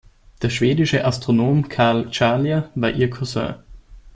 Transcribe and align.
Der 0.41 0.49
schwedische 0.49 1.05
Astronom 1.05 1.69
Carl 1.69 2.09
Charlier 2.11 2.71
war 2.73 2.89
ihr 2.89 3.11
Cousin. 3.11 3.53